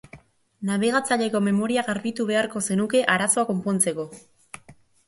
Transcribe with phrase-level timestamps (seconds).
[0.69, 4.13] Nabigatzaileko memoria garbitu beharko zenuke arazoa konpontzeko.